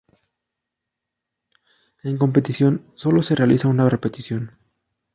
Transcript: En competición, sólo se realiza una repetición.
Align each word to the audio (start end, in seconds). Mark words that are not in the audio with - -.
En 2.01 2.17
competición, 2.17 2.83
sólo 2.95 3.21
se 3.21 3.35
realiza 3.35 3.67
una 3.67 3.87
repetición. 3.87 4.57